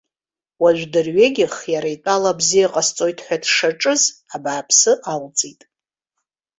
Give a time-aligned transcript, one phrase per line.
[0.61, 4.03] Уажә дырҩегьых, иара итәала абзиа ҟасҵоит ҳәа дшаҿыз,
[4.35, 5.61] абааԥсы алҵит.